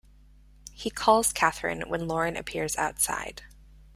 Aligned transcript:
He 0.73 0.89
calls 0.89 1.31
Katherine 1.31 1.83
when 1.87 2.07
Loren 2.07 2.35
appears 2.35 2.75
outside. 2.75 3.43